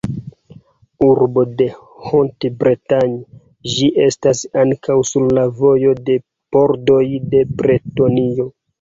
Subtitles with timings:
[1.07, 1.67] Urbo de
[2.05, 3.21] Haute-Bretagne,
[3.75, 6.21] ĝi estas ankaŭ sur la vojo de
[6.57, 7.03] pordoj
[7.37, 8.53] de Bretonio.